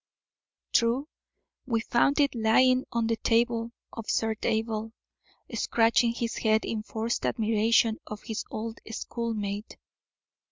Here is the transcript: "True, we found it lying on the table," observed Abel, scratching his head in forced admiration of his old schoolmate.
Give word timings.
"True, 0.73 1.07
we 1.67 1.79
found 1.81 2.19
it 2.19 2.33
lying 2.33 2.85
on 2.91 3.05
the 3.05 3.17
table," 3.17 3.71
observed 3.95 4.47
Abel, 4.47 4.93
scratching 5.53 6.11
his 6.15 6.37
head 6.37 6.65
in 6.65 6.81
forced 6.81 7.23
admiration 7.23 7.99
of 8.07 8.23
his 8.23 8.43
old 8.49 8.79
schoolmate. 8.89 9.77